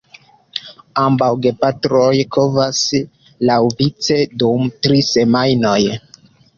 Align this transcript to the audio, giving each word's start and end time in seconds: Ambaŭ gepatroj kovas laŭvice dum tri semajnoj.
Ambaŭ 1.01 1.27
gepatroj 1.43 2.09
kovas 2.39 2.81
laŭvice 3.53 4.21
dum 4.43 4.69
tri 4.85 5.07
semajnoj. 5.15 5.81